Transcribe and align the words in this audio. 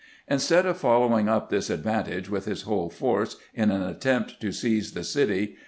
Instead 0.27 0.65
of 0.65 0.79
following 0.79 1.29
up 1.29 1.51
this 1.51 1.69
advantage 1.69 2.27
with 2.27 2.45
his 2.45 2.63
whole 2.63 2.89
force 2.89 3.37
in 3.53 3.69
an 3.69 3.83
attempt 3.83 4.41
to 4.41 4.51
seize 4.51 4.93
the 4.93 5.03
city. 5.03 5.57